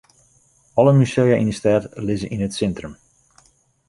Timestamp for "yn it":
2.33-2.55